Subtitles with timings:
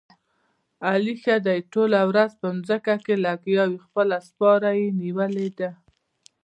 [0.87, 5.69] علي ښه دې ټوله ورځ په ځمکه کې لګیاوي، خپله سپاره یې نیولې ده.